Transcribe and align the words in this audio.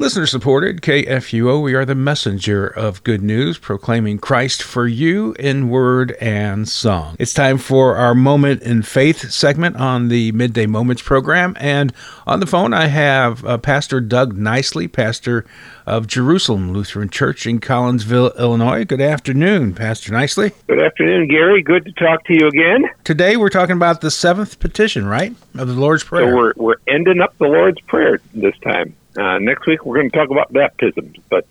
Listener 0.00 0.24
supported 0.24 0.80
KFUO, 0.80 1.62
we 1.62 1.74
are 1.74 1.84
the 1.84 1.94
messenger 1.94 2.66
of 2.66 3.04
good 3.04 3.20
news, 3.20 3.58
proclaiming 3.58 4.18
Christ 4.18 4.62
for 4.62 4.88
you 4.88 5.36
in 5.38 5.68
word 5.68 6.12
and 6.12 6.66
song. 6.66 7.16
It's 7.18 7.34
time 7.34 7.58
for 7.58 7.96
our 7.96 8.14
Moment 8.14 8.62
in 8.62 8.80
Faith 8.80 9.30
segment 9.30 9.76
on 9.76 10.08
the 10.08 10.32
Midday 10.32 10.64
Moments 10.64 11.02
program. 11.02 11.54
And 11.60 11.92
on 12.26 12.40
the 12.40 12.46
phone, 12.46 12.72
I 12.72 12.86
have 12.86 13.44
uh, 13.44 13.58
Pastor 13.58 14.00
Doug 14.00 14.38
Nicely, 14.38 14.88
pastor 14.88 15.44
of 15.84 16.06
Jerusalem 16.06 16.72
Lutheran 16.72 17.10
Church 17.10 17.46
in 17.46 17.60
Collinsville, 17.60 18.38
Illinois. 18.38 18.86
Good 18.86 19.02
afternoon, 19.02 19.74
Pastor 19.74 20.12
Nicely. 20.12 20.52
Good 20.66 20.80
afternoon, 20.80 21.28
Gary. 21.28 21.62
Good 21.62 21.84
to 21.84 21.92
talk 21.92 22.24
to 22.24 22.32
you 22.32 22.48
again. 22.48 22.86
Today, 23.04 23.36
we're 23.36 23.50
talking 23.50 23.76
about 23.76 24.00
the 24.00 24.10
seventh 24.10 24.60
petition, 24.60 25.06
right, 25.06 25.34
of 25.58 25.68
the 25.68 25.74
Lord's 25.74 26.04
Prayer. 26.04 26.30
So 26.30 26.36
we're, 26.38 26.52
we're 26.56 26.80
ending 26.88 27.20
up 27.20 27.36
the 27.36 27.48
Lord's 27.48 27.82
Prayer 27.82 28.18
this 28.32 28.56
time. 28.64 28.96
Uh, 29.18 29.38
next 29.38 29.66
week 29.66 29.84
we're 29.84 29.96
going 29.96 30.10
to 30.10 30.16
talk 30.16 30.30
about 30.30 30.52
baptisms, 30.52 31.16
but 31.28 31.46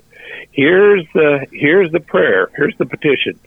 here's 0.51 1.05
the 1.13 1.45
here's 1.51 1.91
the 1.91 1.99
prayer. 1.99 2.49
Here's 2.55 2.75
the 2.77 2.85
petition, 2.85 3.39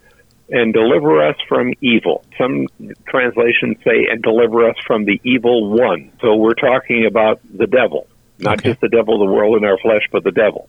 and 0.50 0.72
deliver 0.72 1.26
us 1.26 1.36
from 1.48 1.72
evil. 1.80 2.24
Some 2.36 2.68
translations 3.06 3.78
say, 3.84 4.06
and 4.10 4.22
deliver 4.22 4.68
us 4.68 4.76
from 4.86 5.04
the 5.04 5.20
evil 5.24 5.70
one. 5.70 6.12
So 6.20 6.36
we're 6.36 6.54
talking 6.54 7.06
about 7.06 7.40
the 7.56 7.66
devil, 7.66 8.06
not 8.38 8.58
okay. 8.60 8.70
just 8.70 8.80
the 8.80 8.88
devil, 8.88 9.14
of 9.14 9.28
the 9.28 9.32
world, 9.32 9.56
in 9.56 9.64
our 9.64 9.78
flesh, 9.78 10.02
but 10.10 10.24
the 10.24 10.32
devil 10.32 10.68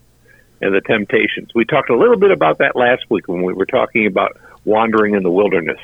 and 0.64 0.74
the 0.74 0.82
temptations. 0.82 1.50
We 1.54 1.66
talked 1.66 1.90
a 1.90 1.98
little 1.98 2.16
bit 2.16 2.32
about 2.32 2.60
that 2.60 2.76
last 2.76 3.04
week 3.10 3.28
when 3.28 3.44
we 3.44 3.54
were 3.54 3.66
talking 3.66 4.08
about 4.08 4.38
wandering 4.64 5.14
in 5.14 5.24
the 5.24 5.32
wilderness, 5.32 5.80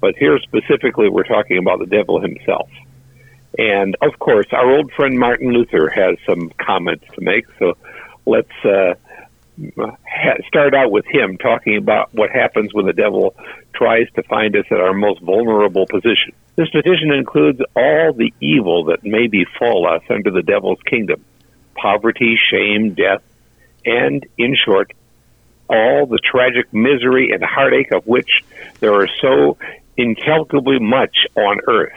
but 0.00 0.16
here 0.16 0.38
specifically 0.40 1.08
we're 1.08 1.24
talking 1.24 1.56
about 1.58 1.78
the 1.78 1.86
devil 1.86 2.20
himself. 2.20 2.68
And 3.56 3.96
of 4.02 4.18
course, 4.18 4.46
our 4.52 4.70
old 4.70 4.92
friend 4.92 5.18
Martin 5.18 5.52
Luther 5.52 5.88
has 5.88 6.16
some 6.26 6.50
comments 6.58 7.04
to 7.14 7.20
make. 7.20 7.46
So 7.58 7.76
let's 8.26 8.52
uh, 8.64 8.94
ha- 9.78 10.38
start 10.46 10.74
out 10.74 10.90
with 10.90 11.06
him 11.06 11.38
talking 11.38 11.76
about 11.76 12.12
what 12.12 12.30
happens 12.30 12.74
when 12.74 12.86
the 12.86 12.92
devil 12.92 13.34
tries 13.74 14.10
to 14.16 14.22
find 14.24 14.56
us 14.56 14.66
at 14.70 14.80
our 14.80 14.92
most 14.92 15.20
vulnerable 15.22 15.86
position. 15.86 16.32
This 16.56 16.68
petition 16.70 17.12
includes 17.12 17.60
all 17.76 18.12
the 18.12 18.32
evil 18.40 18.84
that 18.86 19.04
may 19.04 19.28
befall 19.28 19.86
us 19.88 20.02
under 20.10 20.30
the 20.30 20.42
devil's 20.42 20.80
kingdom 20.82 21.24
poverty, 21.74 22.36
shame, 22.50 22.94
death, 22.94 23.22
and, 23.84 24.26
in 24.36 24.56
short, 24.56 24.92
all 25.70 26.06
the 26.06 26.18
tragic 26.18 26.72
misery 26.72 27.30
and 27.30 27.44
heartache 27.44 27.92
of 27.92 28.04
which 28.04 28.42
there 28.80 28.94
are 28.94 29.08
so 29.20 29.56
incalculably 29.96 30.80
much 30.80 31.26
on 31.36 31.58
earth. 31.68 31.92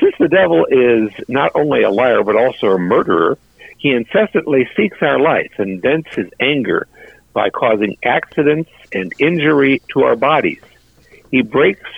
Since 0.00 0.14
the 0.18 0.28
devil 0.28 0.66
is 0.66 1.10
not 1.28 1.52
only 1.54 1.82
a 1.82 1.90
liar 1.90 2.22
but 2.22 2.36
also 2.36 2.68
a 2.68 2.78
murderer, 2.78 3.38
he 3.78 3.92
incessantly 3.92 4.68
seeks 4.76 4.98
our 5.00 5.18
life 5.18 5.52
and 5.58 5.80
vents 5.80 6.14
his 6.14 6.28
anger 6.40 6.86
by 7.32 7.50
causing 7.50 7.96
accidents 8.02 8.70
and 8.92 9.12
injury 9.18 9.82
to 9.92 10.02
our 10.02 10.16
bodies. 10.16 10.62
He 11.30 11.42
breaks 11.42 11.88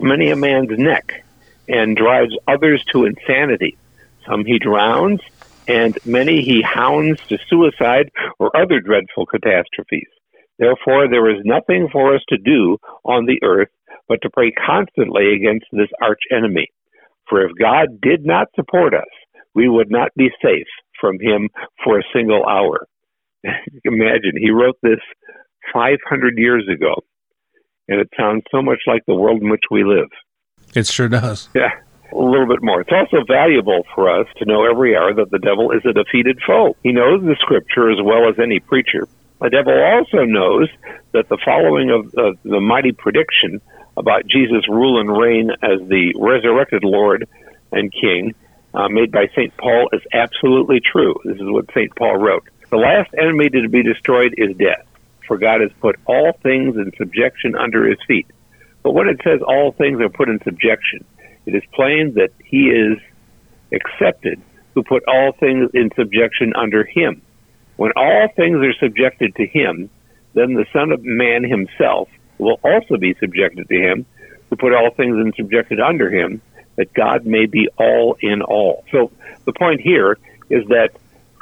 many 0.00 0.30
a 0.30 0.36
man's 0.36 0.78
neck 0.78 1.24
and 1.68 1.96
drives 1.96 2.34
others 2.46 2.84
to 2.92 3.04
insanity. 3.04 3.76
Some 4.26 4.44
he 4.44 4.58
drowns, 4.58 5.20
and 5.66 5.98
many 6.04 6.42
he 6.42 6.62
hounds 6.62 7.20
to 7.28 7.38
suicide 7.48 8.10
or 8.38 8.56
other 8.56 8.80
dreadful 8.80 9.26
catastrophes. 9.26 10.08
Therefore, 10.58 11.08
there 11.08 11.30
is 11.30 11.44
nothing 11.44 11.88
for 11.90 12.14
us 12.14 12.22
to 12.28 12.38
do 12.38 12.78
on 13.04 13.26
the 13.26 13.38
earth 13.42 13.68
but 14.08 14.22
to 14.22 14.30
pray 14.30 14.50
constantly 14.50 15.34
against 15.34 15.66
this 15.72 15.90
arch 16.00 16.22
enemy. 16.30 16.68
For 17.28 17.44
if 17.44 17.52
God 17.58 18.00
did 18.00 18.24
not 18.24 18.48
support 18.54 18.94
us, 18.94 19.08
we 19.54 19.68
would 19.68 19.90
not 19.90 20.10
be 20.16 20.30
safe 20.42 20.66
from 21.00 21.18
him 21.20 21.48
for 21.84 21.98
a 21.98 22.02
single 22.14 22.44
hour. 22.46 22.86
Imagine, 23.84 24.32
he 24.36 24.50
wrote 24.50 24.76
this 24.82 25.00
500 25.72 26.38
years 26.38 26.68
ago, 26.72 26.94
and 27.88 28.00
it 28.00 28.08
sounds 28.18 28.42
so 28.50 28.62
much 28.62 28.80
like 28.86 29.02
the 29.06 29.14
world 29.14 29.42
in 29.42 29.50
which 29.50 29.64
we 29.70 29.84
live. 29.84 30.08
It 30.74 30.86
sure 30.86 31.08
does. 31.08 31.48
Yeah, 31.54 31.70
a 32.12 32.16
little 32.16 32.48
bit 32.48 32.62
more. 32.62 32.80
It's 32.80 32.92
also 32.92 33.24
valuable 33.26 33.84
for 33.94 34.08
us 34.08 34.26
to 34.38 34.44
know 34.46 34.64
every 34.64 34.96
hour 34.96 35.12
that 35.14 35.30
the 35.30 35.38
devil 35.38 35.72
is 35.72 35.82
a 35.84 35.92
defeated 35.92 36.38
foe. 36.46 36.76
He 36.82 36.92
knows 36.92 37.20
the 37.22 37.36
scripture 37.40 37.90
as 37.90 37.98
well 38.02 38.28
as 38.28 38.38
any 38.42 38.60
preacher. 38.60 39.06
The 39.40 39.50
devil 39.50 39.72
also 39.72 40.24
knows 40.24 40.68
that 41.12 41.28
the 41.28 41.38
following 41.44 41.90
of 41.90 42.06
uh, 42.18 42.32
the 42.44 42.60
mighty 42.60 42.92
prediction 42.92 43.60
about 43.98 44.26
Jesus' 44.26 44.68
rule 44.68 45.00
and 45.00 45.10
reign 45.10 45.50
as 45.50 45.86
the 45.88 46.14
resurrected 46.18 46.84
Lord 46.84 47.28
and 47.72 47.92
King, 47.92 48.34
uh, 48.72 48.88
made 48.88 49.10
by 49.10 49.26
St. 49.28 49.54
Paul, 49.56 49.88
is 49.92 50.02
absolutely 50.12 50.80
true. 50.80 51.16
This 51.24 51.36
is 51.36 51.42
what 51.44 51.66
St. 51.72 51.94
Paul 51.96 52.16
wrote. 52.16 52.44
The 52.70 52.76
last 52.76 53.10
enemy 53.18 53.48
to 53.50 53.68
be 53.68 53.82
destroyed 53.82 54.34
is 54.36 54.56
death, 54.56 54.86
for 55.26 55.36
God 55.36 55.60
has 55.60 55.70
put 55.80 55.96
all 56.06 56.32
things 56.42 56.76
in 56.76 56.92
subjection 56.96 57.56
under 57.56 57.88
his 57.88 57.98
feet. 58.06 58.26
But 58.82 58.92
when 58.92 59.08
it 59.08 59.20
says 59.24 59.40
all 59.46 59.72
things 59.72 60.00
are 60.00 60.08
put 60.08 60.28
in 60.28 60.40
subjection, 60.44 61.04
it 61.46 61.54
is 61.54 61.62
plain 61.72 62.14
that 62.14 62.30
he 62.44 62.68
is 62.68 62.98
accepted 63.72 64.40
who 64.74 64.82
put 64.84 65.02
all 65.08 65.32
things 65.32 65.70
in 65.74 65.90
subjection 65.96 66.52
under 66.54 66.84
him. 66.84 67.20
When 67.76 67.90
all 67.96 68.28
things 68.36 68.58
are 68.58 68.74
subjected 68.74 69.34
to 69.36 69.46
him, 69.46 69.90
then 70.34 70.54
the 70.54 70.66
Son 70.72 70.92
of 70.92 71.02
Man 71.02 71.42
himself 71.42 72.08
will 72.38 72.60
also 72.62 72.96
be 72.96 73.14
subjected 73.14 73.68
to 73.68 73.74
him, 73.74 74.06
who 74.48 74.56
put 74.56 74.74
all 74.74 74.90
things 74.90 75.16
in 75.16 75.32
subjected 75.34 75.80
under 75.80 76.10
him, 76.10 76.40
that 76.76 76.92
God 76.94 77.26
may 77.26 77.46
be 77.46 77.68
all 77.76 78.16
in 78.20 78.42
all. 78.42 78.84
So 78.92 79.10
the 79.44 79.52
point 79.52 79.80
here 79.80 80.16
is 80.48 80.66
that 80.68 80.90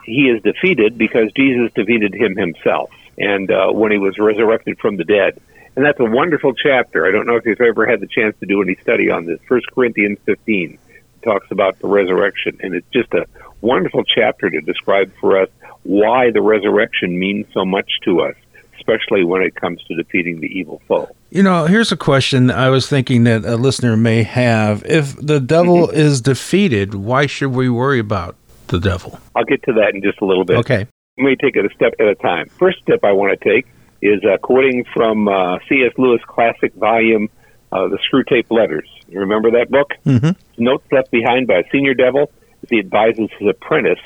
he 0.04 0.28
is 0.28 0.42
defeated 0.42 0.96
because 0.96 1.30
Jesus 1.32 1.70
defeated 1.74 2.14
him 2.14 2.36
himself, 2.36 2.90
and 3.18 3.50
uh, 3.50 3.70
when 3.72 3.92
he 3.92 3.98
was 3.98 4.18
resurrected 4.18 4.78
from 4.78 4.96
the 4.96 5.04
dead. 5.04 5.40
And 5.76 5.84
that's 5.84 6.00
a 6.00 6.04
wonderful 6.04 6.54
chapter. 6.54 7.06
I 7.06 7.10
don't 7.10 7.26
know 7.26 7.36
if 7.36 7.44
you've 7.44 7.60
ever 7.60 7.86
had 7.86 8.00
the 8.00 8.06
chance 8.06 8.34
to 8.40 8.46
do 8.46 8.62
any 8.62 8.76
study 8.76 9.10
on 9.10 9.26
this. 9.26 9.38
First 9.46 9.66
Corinthians 9.72 10.18
15 10.24 10.78
talks 11.22 11.50
about 11.50 11.78
the 11.80 11.88
resurrection, 11.88 12.58
and 12.62 12.74
it's 12.74 12.88
just 12.92 13.12
a 13.12 13.26
wonderful 13.60 14.04
chapter 14.04 14.48
to 14.48 14.60
describe 14.62 15.12
for 15.20 15.42
us 15.42 15.50
why 15.82 16.30
the 16.30 16.40
resurrection 16.40 17.18
means 17.18 17.46
so 17.52 17.64
much 17.64 17.90
to 18.04 18.22
us 18.22 18.36
especially 18.76 19.24
when 19.24 19.42
it 19.42 19.54
comes 19.54 19.82
to 19.84 19.94
defeating 19.94 20.40
the 20.40 20.46
evil 20.46 20.80
foe. 20.86 21.08
You 21.30 21.42
know, 21.42 21.66
here's 21.66 21.92
a 21.92 21.96
question 21.96 22.50
I 22.50 22.70
was 22.70 22.88
thinking 22.88 23.24
that 23.24 23.44
a 23.44 23.56
listener 23.56 23.96
may 23.96 24.22
have. 24.22 24.84
If 24.86 25.16
the 25.16 25.40
devil 25.40 25.88
mm-hmm. 25.88 25.96
is 25.96 26.20
defeated, 26.20 26.94
why 26.94 27.26
should 27.26 27.52
we 27.52 27.68
worry 27.68 27.98
about 27.98 28.36
the 28.68 28.78
devil? 28.78 29.20
I'll 29.34 29.44
get 29.44 29.62
to 29.64 29.72
that 29.74 29.94
in 29.94 30.02
just 30.02 30.20
a 30.20 30.24
little 30.24 30.44
bit. 30.44 30.58
Okay. 30.58 30.86
Let 31.18 31.24
me 31.24 31.36
take 31.36 31.56
it 31.56 31.64
a 31.64 31.74
step 31.74 31.94
at 31.98 32.06
a 32.06 32.14
time. 32.14 32.48
First 32.48 32.80
step 32.82 33.00
I 33.02 33.12
want 33.12 33.38
to 33.38 33.48
take 33.48 33.66
is 34.02 34.22
uh, 34.24 34.36
quoting 34.38 34.84
from 34.92 35.28
uh, 35.28 35.58
C.S. 35.68 35.92
Lewis' 35.96 36.20
classic 36.26 36.74
volume, 36.74 37.28
uh, 37.72 37.88
The 37.88 37.98
Screwtape 37.98 38.50
Letters. 38.50 38.88
You 39.08 39.20
remember 39.20 39.52
that 39.52 39.70
book? 39.70 39.92
Mm-hmm. 40.04 40.62
Notes 40.62 40.86
left 40.92 41.10
behind 41.10 41.46
by 41.46 41.60
a 41.60 41.64
senior 41.72 41.94
devil 41.94 42.30
as 42.62 42.68
he 42.68 42.78
advises 42.78 43.30
his 43.38 43.48
apprentice 43.48 44.00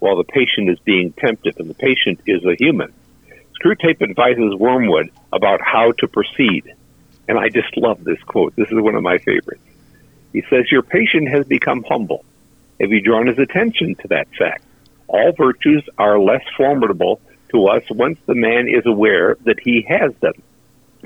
while 0.00 0.16
the 0.16 0.24
patient 0.24 0.70
is 0.70 0.78
being 0.80 1.12
tempted, 1.12 1.58
and 1.60 1.70
the 1.70 1.74
patient 1.74 2.20
is 2.26 2.44
a 2.44 2.56
human. 2.58 2.92
Screwtape 3.60 4.00
advises 4.00 4.54
Wormwood 4.54 5.10
about 5.32 5.60
how 5.60 5.92
to 5.98 6.08
proceed. 6.08 6.72
And 7.28 7.38
I 7.38 7.48
just 7.48 7.76
love 7.76 8.02
this 8.02 8.20
quote. 8.22 8.56
This 8.56 8.68
is 8.68 8.80
one 8.80 8.94
of 8.94 9.02
my 9.02 9.18
favorites. 9.18 9.62
He 10.32 10.42
says, 10.48 10.70
Your 10.70 10.82
patient 10.82 11.28
has 11.28 11.46
become 11.46 11.84
humble. 11.86 12.24
Have 12.80 12.90
you 12.90 13.02
drawn 13.02 13.26
his 13.26 13.38
attention 13.38 13.96
to 13.96 14.08
that 14.08 14.28
fact? 14.38 14.64
All 15.08 15.32
virtues 15.32 15.84
are 15.98 16.18
less 16.18 16.42
formidable 16.56 17.20
to 17.50 17.66
us 17.66 17.82
once 17.90 18.18
the 18.26 18.34
man 18.34 18.68
is 18.68 18.86
aware 18.86 19.36
that 19.44 19.60
he 19.60 19.82
has 19.88 20.14
them. 20.20 20.42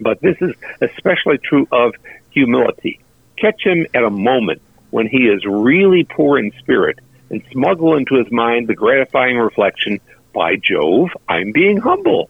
But 0.00 0.20
this 0.20 0.36
is 0.40 0.54
especially 0.80 1.38
true 1.38 1.66
of 1.72 1.94
humility. 2.30 3.00
Catch 3.36 3.64
him 3.64 3.86
at 3.94 4.04
a 4.04 4.10
moment 4.10 4.62
when 4.90 5.08
he 5.08 5.26
is 5.26 5.44
really 5.44 6.04
poor 6.04 6.38
in 6.38 6.52
spirit 6.60 7.00
and 7.30 7.42
smuggle 7.50 7.96
into 7.96 8.14
his 8.16 8.30
mind 8.30 8.68
the 8.68 8.74
gratifying 8.74 9.38
reflection, 9.38 10.00
by 10.32 10.56
Jove, 10.56 11.10
I'm 11.28 11.52
being 11.52 11.78
humble 11.78 12.28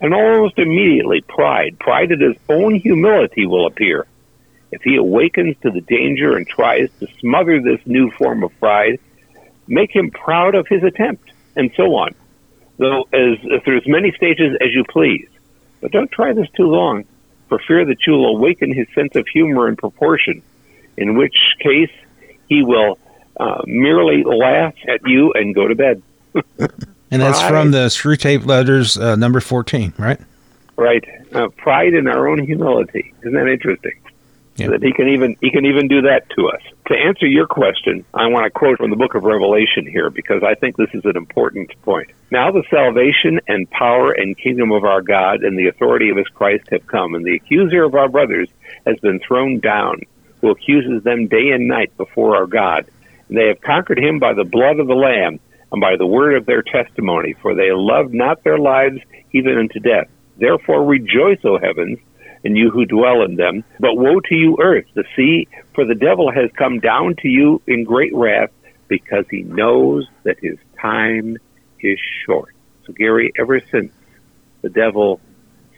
and 0.00 0.12
almost 0.14 0.58
immediately 0.58 1.22
pride, 1.22 1.78
pride 1.78 2.12
at 2.12 2.20
his 2.20 2.36
own 2.48 2.74
humility 2.74 3.46
will 3.46 3.66
appear. 3.66 4.06
If 4.72 4.82
he 4.82 4.96
awakens 4.96 5.56
to 5.62 5.70
the 5.70 5.80
danger 5.80 6.36
and 6.36 6.46
tries 6.46 6.90
to 7.00 7.06
smother 7.20 7.60
this 7.60 7.80
new 7.86 8.10
form 8.10 8.42
of 8.42 8.58
pride, 8.58 8.98
make 9.66 9.94
him 9.94 10.10
proud 10.10 10.54
of 10.54 10.66
his 10.68 10.82
attempt, 10.82 11.30
and 11.54 11.70
so 11.76 11.94
on. 11.94 12.14
Though 12.78 13.04
as 13.12 13.38
through 13.64 13.78
as 13.78 13.86
many 13.86 14.12
stages 14.12 14.56
as 14.60 14.68
you 14.74 14.84
please. 14.84 15.28
But 15.80 15.92
don't 15.92 16.10
try 16.10 16.32
this 16.32 16.48
too 16.56 16.66
long, 16.66 17.04
for 17.48 17.58
fear 17.66 17.84
that 17.86 18.06
you 18.06 18.14
will 18.14 18.36
awaken 18.36 18.72
his 18.72 18.86
sense 18.94 19.14
of 19.16 19.26
humor 19.28 19.66
and 19.66 19.78
proportion, 19.78 20.42
in 20.96 21.16
which 21.16 21.36
case 21.60 21.92
he 22.48 22.62
will 22.62 22.98
uh, 23.38 23.62
merely 23.66 24.24
laugh 24.24 24.74
at 24.88 25.00
you 25.06 25.32
and 25.32 25.54
go 25.54 25.68
to 25.68 25.74
bed. 25.74 26.02
And 27.10 27.22
that's 27.22 27.38
pride. 27.38 27.50
from 27.50 27.70
the 27.70 27.86
Screwtape 27.86 28.46
Letters, 28.46 28.98
uh, 28.98 29.16
number 29.16 29.40
14, 29.40 29.94
right? 29.98 30.20
Right. 30.76 31.04
Uh, 31.32 31.48
pride 31.48 31.94
in 31.94 32.06
our 32.08 32.28
own 32.28 32.44
humility. 32.44 33.14
Isn't 33.20 33.34
that 33.34 33.48
interesting? 33.48 33.92
Yeah. 34.56 34.68
That 34.68 34.82
he 34.82 34.92
can 34.92 35.08
even 35.08 35.36
he 35.42 35.50
can 35.50 35.66
even 35.66 35.86
do 35.86 36.00
that 36.02 36.30
to 36.30 36.48
us. 36.48 36.62
To 36.86 36.94
answer 36.94 37.26
your 37.26 37.46
question, 37.46 38.06
I 38.14 38.26
want 38.28 38.44
to 38.44 38.50
quote 38.50 38.78
from 38.78 38.88
the 38.88 38.96
book 38.96 39.14
of 39.14 39.22
Revelation 39.22 39.86
here 39.86 40.08
because 40.08 40.42
I 40.42 40.54
think 40.54 40.76
this 40.76 40.88
is 40.94 41.04
an 41.04 41.16
important 41.16 41.70
point. 41.82 42.08
Now 42.30 42.50
the 42.52 42.62
salvation 42.70 43.38
and 43.46 43.70
power 43.70 44.12
and 44.12 44.36
kingdom 44.36 44.72
of 44.72 44.84
our 44.84 45.02
God 45.02 45.42
and 45.42 45.58
the 45.58 45.68
authority 45.68 46.08
of 46.08 46.16
his 46.16 46.28
Christ 46.28 46.68
have 46.70 46.86
come, 46.86 47.14
and 47.14 47.24
the 47.24 47.36
accuser 47.36 47.84
of 47.84 47.94
our 47.94 48.08
brothers 48.08 48.48
has 48.86 48.98
been 49.00 49.20
thrown 49.20 49.60
down, 49.60 50.00
who 50.40 50.50
accuses 50.50 51.02
them 51.02 51.26
day 51.26 51.50
and 51.50 51.68
night 51.68 51.94
before 51.98 52.34
our 52.36 52.46
God. 52.46 52.86
And 53.28 53.36
they 53.36 53.48
have 53.48 53.60
conquered 53.60 53.98
him 53.98 54.18
by 54.18 54.32
the 54.32 54.44
blood 54.44 54.78
of 54.78 54.86
the 54.86 54.94
Lamb 54.94 55.38
and 55.72 55.80
by 55.80 55.96
the 55.96 56.06
word 56.06 56.36
of 56.36 56.46
their 56.46 56.62
testimony, 56.62 57.34
for 57.42 57.54
they 57.54 57.72
loved 57.72 58.14
not 58.14 58.44
their 58.44 58.58
lives 58.58 58.98
even 59.32 59.58
unto 59.58 59.80
death. 59.80 60.08
Therefore 60.36 60.84
rejoice, 60.84 61.40
O 61.44 61.58
heavens, 61.58 61.98
and 62.44 62.56
you 62.56 62.70
who 62.70 62.84
dwell 62.84 63.22
in 63.22 63.36
them. 63.36 63.64
But 63.80 63.96
woe 63.96 64.20
to 64.20 64.34
you, 64.34 64.58
earth, 64.60 64.86
the 64.94 65.04
sea, 65.16 65.48
for 65.74 65.84
the 65.84 65.94
devil 65.94 66.30
has 66.30 66.50
come 66.56 66.78
down 66.80 67.16
to 67.22 67.28
you 67.28 67.60
in 67.66 67.84
great 67.84 68.14
wrath, 68.14 68.50
because 68.88 69.24
he 69.30 69.42
knows 69.42 70.06
that 70.22 70.38
his 70.38 70.58
time 70.80 71.38
is 71.80 71.98
short. 72.24 72.54
So, 72.86 72.92
Gary, 72.92 73.32
ever 73.36 73.60
since 73.72 73.92
the 74.62 74.68
devil 74.68 75.20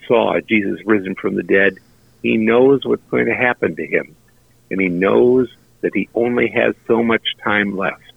saw 0.06 0.38
Jesus 0.40 0.80
risen 0.84 1.14
from 1.14 1.34
the 1.34 1.42
dead, 1.42 1.78
he 2.22 2.36
knows 2.36 2.84
what's 2.84 3.08
going 3.10 3.26
to 3.26 3.34
happen 3.34 3.76
to 3.76 3.86
him. 3.86 4.14
And 4.70 4.80
he 4.80 4.88
knows 4.88 5.48
that 5.80 5.92
he 5.94 6.08
only 6.14 6.48
has 6.48 6.74
so 6.86 7.02
much 7.02 7.22
time 7.42 7.76
left. 7.76 8.07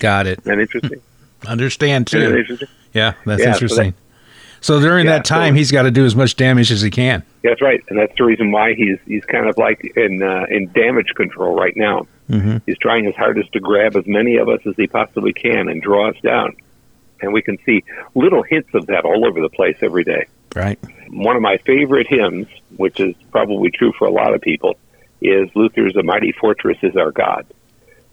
Got 0.00 0.26
it. 0.26 0.40
Isn't 0.40 0.44
that 0.44 0.60
interesting? 0.60 1.00
Understand, 1.46 2.06
too. 2.06 2.36
Interesting? 2.36 2.68
Yeah, 2.92 3.14
that's 3.24 3.42
yeah, 3.42 3.52
interesting. 3.52 3.92
So 4.60 4.74
that, 4.74 4.80
so 4.80 4.88
during 4.88 5.06
yeah, 5.06 5.12
that 5.12 5.24
time, 5.24 5.54
so, 5.54 5.58
he's 5.58 5.70
got 5.70 5.82
to 5.82 5.90
do 5.90 6.04
as 6.04 6.16
much 6.16 6.36
damage 6.36 6.70
as 6.72 6.82
he 6.82 6.90
can. 6.90 7.22
That's 7.42 7.62
right, 7.62 7.82
and 7.88 7.98
that's 7.98 8.12
the 8.18 8.24
reason 8.24 8.50
why 8.50 8.74
he's 8.74 8.98
he's 9.06 9.24
kind 9.24 9.48
of 9.48 9.56
like 9.56 9.92
in 9.96 10.22
uh, 10.22 10.46
in 10.50 10.70
damage 10.72 11.12
control 11.14 11.54
right 11.54 11.76
now. 11.76 12.06
Mm-hmm. 12.28 12.58
He's 12.66 12.78
trying 12.78 13.04
his 13.04 13.16
hardest 13.16 13.52
to 13.52 13.60
grab 13.60 13.96
as 13.96 14.06
many 14.06 14.36
of 14.36 14.48
us 14.48 14.60
as 14.66 14.74
he 14.76 14.86
possibly 14.86 15.32
can 15.32 15.68
and 15.68 15.82
draw 15.82 16.10
us 16.10 16.16
down. 16.22 16.56
And 17.22 17.32
we 17.32 17.42
can 17.42 17.58
see 17.66 17.84
little 18.14 18.42
hints 18.42 18.70
of 18.72 18.86
that 18.86 19.04
all 19.04 19.26
over 19.26 19.40
the 19.40 19.48
place 19.48 19.76
every 19.82 20.04
day. 20.04 20.26
Right. 20.54 20.78
One 21.10 21.36
of 21.36 21.42
my 21.42 21.58
favorite 21.58 22.06
hymns, 22.06 22.46
which 22.76 23.00
is 23.00 23.14
probably 23.30 23.70
true 23.70 23.92
for 23.98 24.06
a 24.06 24.10
lot 24.10 24.34
of 24.34 24.40
people, 24.40 24.76
is 25.20 25.48
Luther's 25.54 25.96
"A 25.96 26.02
Mighty 26.02 26.32
Fortress 26.32 26.78
Is 26.82 26.96
Our 26.96 27.10
God." 27.10 27.46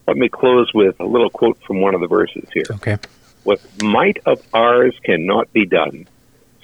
Let 0.07 0.17
me 0.17 0.29
close 0.29 0.73
with 0.73 0.99
a 0.99 1.05
little 1.05 1.29
quote 1.29 1.59
from 1.63 1.81
one 1.81 1.93
of 1.93 2.01
the 2.01 2.07
verses 2.07 2.47
here. 2.53 2.65
Okay. 2.71 2.97
What 3.43 3.59
might 3.81 4.17
of 4.25 4.41
ours 4.53 4.95
cannot 5.03 5.51
be 5.53 5.65
done 5.65 6.07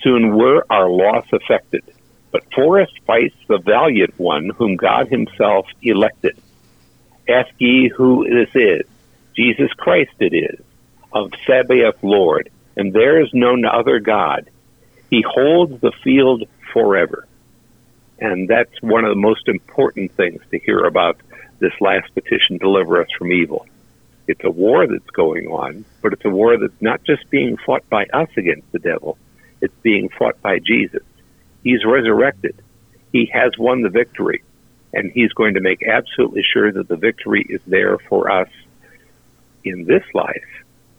soon 0.02 0.36
were 0.36 0.66
our 0.70 0.90
loss 0.90 1.26
affected. 1.32 1.84
But 2.32 2.44
for 2.54 2.82
us 2.82 2.90
fights 3.06 3.36
the 3.48 3.60
valiant 3.60 4.18
one 4.20 4.50
whom 4.50 4.76
God 4.76 5.08
himself 5.08 5.68
elected. 5.82 6.38
Ask 7.28 7.50
ye 7.60 7.90
who 7.90 8.28
this 8.28 8.50
is. 8.56 8.88
Jesus 9.36 9.72
Christ 9.74 10.14
it 10.20 10.34
is, 10.34 10.60
of 11.12 11.32
Sabaoth 11.48 12.04
Lord, 12.04 12.50
and 12.76 12.94
there 12.94 13.22
is 13.22 13.30
no 13.34 13.56
other 13.68 14.00
God. 14.00 14.50
He 15.10 15.24
holds 15.28 15.80
the 15.82 15.92
field 16.04 16.44
forever. 16.72 17.28
And 18.20 18.48
that's 18.48 18.82
one 18.82 19.04
of 19.06 19.10
the 19.10 19.22
most 19.22 19.48
important 19.48 20.12
things 20.14 20.42
to 20.52 20.60
hear 20.60 20.80
about 20.80 21.18
this 21.64 21.74
last 21.80 22.14
petition, 22.14 22.58
deliver 22.58 23.02
us 23.02 23.08
from 23.18 23.32
evil. 23.32 23.66
It's 24.28 24.44
a 24.44 24.50
war 24.52 24.86
that's 24.86 25.10
going 25.12 25.48
on, 25.48 25.86
but 26.02 26.12
it's 26.12 26.26
a 26.26 26.30
war 26.30 26.58
that's 26.58 26.82
not 26.82 27.04
just 27.06 27.30
being 27.30 27.58
fought 27.58 27.88
by 27.90 28.06
us 28.14 28.28
against 28.36 28.70
the 28.74 28.80
devil, 28.80 29.18
it's 29.62 29.74
being 29.82 30.10
fought 30.10 30.42
by 30.42 30.60
Jesus. 30.60 31.04
He's 31.64 31.86
resurrected. 31.86 32.62
He 33.14 33.32
has 33.34 33.58
won 33.58 33.82
the 33.82 33.90
victory, 33.90 34.44
and 34.94 35.10
he's 35.10 35.32
going 35.32 35.54
to 35.54 35.62
make 35.62 35.82
absolutely 35.88 36.44
sure 36.44 36.70
that 36.72 36.90
the 36.90 36.98
victory 36.98 37.46
is 37.48 37.62
there 37.66 37.98
for 37.98 38.30
us 38.30 38.50
in 39.64 39.86
this 39.86 40.04
life 40.14 40.52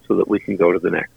so 0.08 0.16
that 0.16 0.28
we 0.28 0.40
can 0.40 0.56
go 0.56 0.72
to 0.72 0.78
the 0.78 0.90
next. 0.90 1.12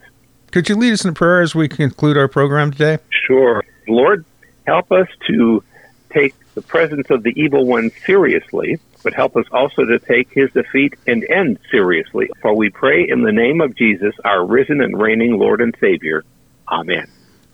Could 0.51 0.67
you 0.67 0.75
lead 0.75 0.91
us 0.91 1.05
in 1.05 1.13
prayer 1.13 1.41
as 1.41 1.55
we 1.55 1.69
conclude 1.69 2.17
our 2.17 2.27
program 2.27 2.71
today? 2.71 2.99
Sure. 3.27 3.63
Lord, 3.87 4.25
help 4.65 4.91
us 4.91 5.07
to 5.27 5.63
take 6.09 6.35
the 6.57 6.63
presence 6.63 7.11
of 7.11 7.21
the 7.21 7.39
evil 7.39 7.67
one 7.67 7.91
seriously, 8.03 8.79
but 9.03 9.13
help 9.13 9.37
us 9.37 9.45
also 9.51 9.85
to 9.85 9.99
take 9.99 10.27
his 10.31 10.51
defeat 10.53 10.95
and 11.05 11.23
end 11.29 11.59
seriously. 11.69 12.31
For 12.41 12.55
we 12.55 12.71
pray 12.71 13.07
in 13.07 13.21
the 13.21 13.31
name 13.31 13.61
of 13.61 13.75
Jesus, 13.75 14.15
our 14.25 14.43
risen 14.43 14.81
and 14.81 14.99
reigning 14.99 15.37
Lord 15.37 15.61
and 15.61 15.77
Savior. 15.79 16.23
Amen. 16.67 17.07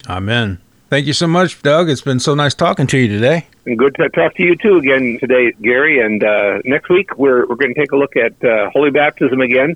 Amen. 0.08 0.62
Thank 0.90 1.06
you 1.06 1.12
so 1.12 1.28
much, 1.28 1.62
Doug. 1.62 1.90
It's 1.90 2.00
been 2.00 2.22
so 2.22 2.34
nice 2.34 2.54
talking 2.54 2.88
to 2.88 2.98
you 2.98 3.10
today. 3.10 3.46
And 3.66 3.78
good 3.78 3.94
to 3.96 4.08
talk 4.08 4.36
to 4.36 4.44
you 4.44 4.56
too 4.56 4.78
again 4.78 5.18
today, 5.20 5.52
Gary. 5.62 6.00
And 6.00 6.24
uh, 6.24 6.60
next 6.64 6.88
week 6.88 7.18
we're 7.18 7.46
we're 7.46 7.58
going 7.58 7.74
to 7.74 7.80
take 7.80 7.92
a 7.92 7.98
look 7.98 8.16
at 8.16 8.42
uh, 8.42 8.70
holy 8.70 8.92
baptism 8.92 9.42
again, 9.42 9.76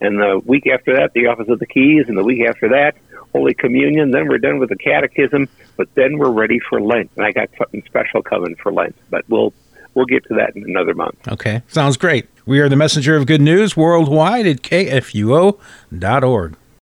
and 0.00 0.20
the 0.20 0.40
week 0.44 0.68
after 0.68 0.94
that, 0.94 1.14
the 1.14 1.26
office 1.26 1.48
of 1.48 1.58
the 1.58 1.66
keys, 1.66 2.04
and 2.06 2.16
the 2.16 2.22
week 2.22 2.46
after 2.48 2.68
that, 2.68 2.94
Holy 3.32 3.54
Communion. 3.54 4.10
Then 4.10 4.28
we're 4.28 4.38
done 4.38 4.58
with 4.58 4.68
the 4.70 4.76
Catechism, 4.76 5.48
but 5.76 5.88
then 5.94 6.18
we're 6.18 6.30
ready 6.30 6.58
for 6.58 6.80
Lent. 6.80 7.10
And 7.16 7.24
I 7.24 7.32
got 7.32 7.50
something 7.58 7.82
special 7.86 8.22
coming 8.22 8.54
for 8.56 8.72
Lent, 8.72 8.96
but 9.10 9.24
we'll 9.28 9.52
we'll 9.94 10.06
get 10.06 10.24
to 10.28 10.34
that 10.34 10.54
in 10.56 10.64
another 10.64 10.94
month. 10.94 11.16
Okay, 11.28 11.62
sounds 11.68 11.96
great. 11.96 12.28
We 12.46 12.60
are 12.60 12.68
the 12.68 12.76
messenger 12.76 13.16
of 13.16 13.26
good 13.26 13.40
news 13.40 13.76
worldwide 13.76 14.46
at 14.46 14.62
kfuo.org. 14.62 16.56